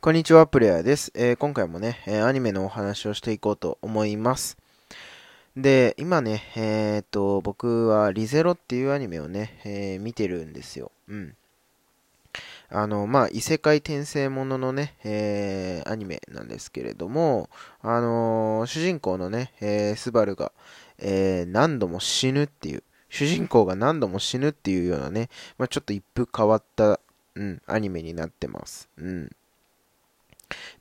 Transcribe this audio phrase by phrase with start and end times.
[0.00, 1.10] こんにちは、プレイヤーです。
[1.16, 4.56] えー、今回もね、え、アニメのお話をしていこうと思います。
[5.56, 10.92] で、今ね、えー、っと、僕はリゼロっていうアニメをね、えー、見てるんですよ。
[11.08, 11.34] うん。
[12.70, 17.50] あの、まあ、異世界転生もののね、えー、アニメなんですけれども、
[17.82, 20.52] あの、主人公のね、え、スバルが、
[20.98, 25.28] え、何度も死ぬっていう、主人公が何度も死ぬっていうようなね、
[25.58, 27.00] まあ、ちょっと一風変わった、
[27.34, 28.88] うん、アニメになってます。
[28.96, 29.32] うん。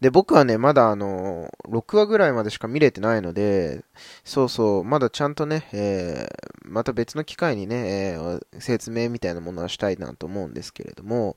[0.02, 3.84] で、僕はね、まだあの、6話ぐらいまでしか見れてないので、
[4.24, 11.36] そうそう、まだちゃんとね、えー、また別の機会にね、えー、説明みたいなものはしたいなと思うんですけれども、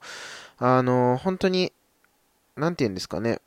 [0.59, 1.73] あの、本当に、
[2.56, 3.41] なんて言うんですかね、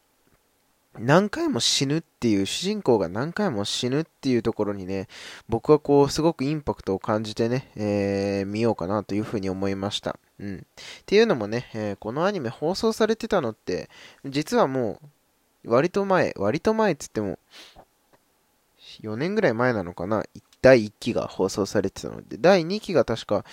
[0.99, 5.07] 何回も死ぬっていう、主人公が何回も死ぬっていうところにね、
[5.49, 10.17] 僕はこう、すごくインパクトを感じてね、えー、見ようかなというふうに思いました。
[10.39, 10.57] うん。
[10.57, 13.89] っていうのもね、えー、このアニメ放送されてたのって、
[14.25, 14.99] 実はも
[15.63, 17.39] う、割と前、割と前って言っても、
[19.01, 20.23] 4年ぐらい前なのかな、
[20.61, 23.45] 第1期が放送されてたので、第2期が確か、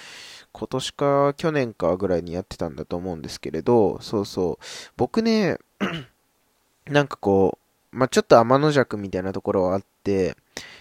[0.53, 4.65] 今年か去年かぐらいにやってたんだと思うんですけれど、そうそう、
[4.97, 5.59] 僕ね、
[6.87, 7.59] なんかこ
[7.93, 10.37] う、まあ、ちょっと天の弱みたいなところはあって、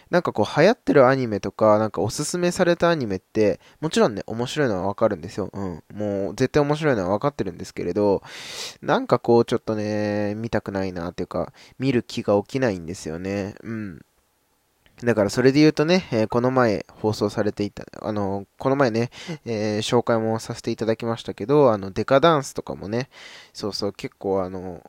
[0.10, 5.50] なんかこう流行ってるアニメとか、なんかおすすめされたアニメって、もちろんね、面白いのはわかるんですよ。
[5.54, 5.84] うん。
[5.94, 8.24] もう絶対面白いのはわかってるんですけれど、
[8.82, 13.56] なんかこうちょっとね、見たくないなっていうか、見る気が起きないんですよね。
[13.64, 14.06] うん。
[15.04, 19.12] だからそれで言うとね、えー、この前放送されていた、あの、この前ね、
[19.46, 23.10] えー、紹介もさせていただきましたけど、あの、デカダンスとかもね、
[23.54, 24.84] そうそう、結構あの、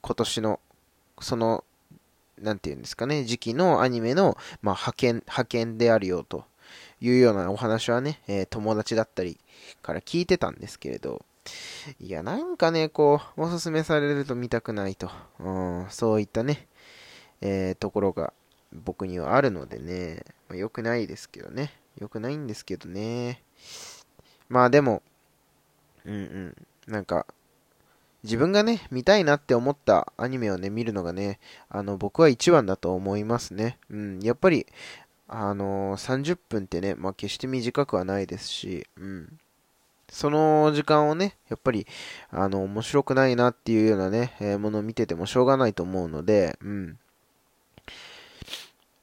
[0.00, 0.60] 今年の、
[1.20, 1.64] その、
[2.40, 6.44] なんていうんですかね、時期のアニメの、まあ、派遣、派遣であるよと
[7.00, 9.38] いうようなお話はね、えー、友達だったり
[9.82, 11.24] から聞いてたんですけれど、
[11.98, 16.68] いや、なんかね、こう、おすすめされると見たくないと、うん、そういったね、
[17.40, 18.32] えー、ところが
[18.72, 23.42] 僕にはあるのでね、まあ、良くないですけどね、良くないんですけどね、
[24.48, 25.02] まあでも、
[26.04, 27.26] うんうん、なんか、
[28.22, 31.38] 自分がね、見たいなって思ったアニメをね、見るのがね、
[31.68, 33.78] あの、僕は一番だと思いますね。
[33.90, 34.66] うん、やっぱり、
[35.28, 39.38] あのー、30分ってね、まあ、決して短くはないですし、うん。
[40.10, 41.86] その時間をね、やっぱり、
[42.30, 46.98] あの、面白くないなっていうようなね、えー、ものを見ててもしょうがないと思うので、うん。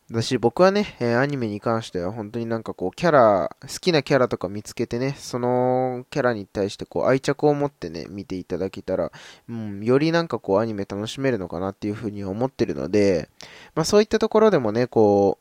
[0.09, 9.11] だし、僕はね、えー、アニメに関しては本当になんかこう、キャラ、好きなキャラとか見つけてね、そのキャラに対してこう、愛着を持ってね、見ていただけたら、
[9.49, 13.27] うん、よりなんかこう、アニメ楽しめるのかなっていうふうに思ってるので、
[13.75, 15.39] まあそういったところでもね、こ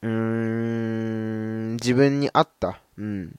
[0.00, 3.34] う、うーん、自分に合った、うん、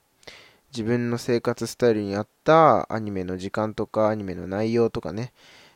[0.71, 5.31] 自分の生活スタイルに合ったアニメの時間とか、アニメの内容とかね、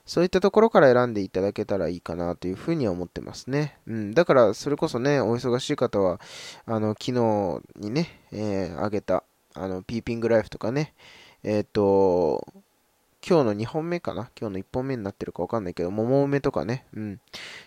[0.06, 3.78] そういったところから選んでいただけたらいいかなというふうには思ってますね。
[3.88, 4.14] うん。
[4.14, 6.20] だから、それこそね、お忙しい方は、
[6.66, 9.24] あの、昨日にね、えー、あげた、
[9.56, 10.94] あの、ピーピングライフとかね、
[11.44, 12.46] えっ、ー、と、
[13.28, 14.30] 今日の2本目かな？
[14.40, 17.20] 今日の1本目になってるかわかんないけど、桃梅とかね、うん。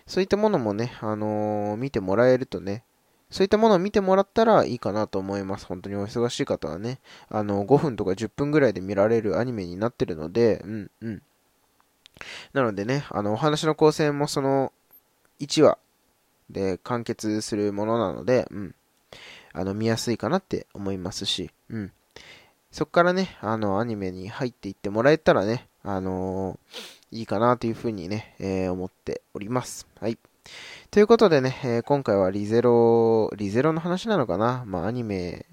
[0.07, 2.85] そういったものもね、あのー、見てもらえるとね、
[3.29, 5.65] そういったものを見てもらったらいいかなと思います。
[5.65, 6.99] 本当にお忙しい方はね、
[7.29, 11.21] あの、5分とか10分ぐらいで見られるアニメになってるので、うん、うん。
[12.53, 14.71] なのでね、あの、お話の構成もその
[15.39, 15.77] 1話
[16.49, 18.75] で完結するものなので、うん。
[19.53, 21.91] あの、見やすいかなって思いますし、うん。
[22.71, 29.87] そっからね、あの、アニメに入っていってもらえたらね、あのー、いいかなというふうにね、えー、思っております。
[29.99, 30.19] はい。
[30.91, 34.63] ということでね、えー、今回はリゼロ、リゼロの話なのかな？
[34.65, 35.45] まあ、アニメ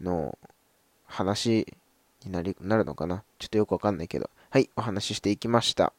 [0.00, 0.36] の
[1.06, 1.66] 話
[2.24, 3.22] になり、なるのかな？
[3.38, 4.30] ちょっとよくわかんないけど。
[4.54, 5.92] はい、お話ししていきました。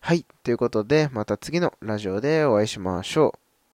[0.00, 3.47] はい、ということで、また次のラジオでお会いしましょう。